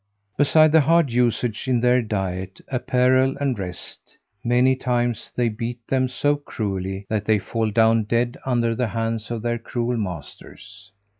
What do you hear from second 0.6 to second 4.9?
the hard usage in their diet, apparel, and rest, many